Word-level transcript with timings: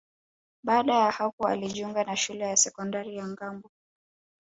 Baada 0.63 0.93
ya 0.95 1.11
hapo 1.11 1.47
alijiunga 1.47 2.03
na 2.03 2.15
Shule 2.17 2.43
ya 2.45 2.57
Sekondari 2.57 3.15
ya 3.17 3.27
Ngambo 3.27 3.71